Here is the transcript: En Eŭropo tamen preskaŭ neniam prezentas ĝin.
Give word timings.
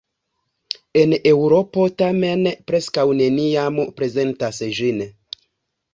En 1.01 1.13
Eŭropo 1.31 1.83
tamen 2.01 2.43
preskaŭ 2.71 3.07
neniam 3.23 3.79
prezentas 4.01 4.63
ĝin. 4.79 5.07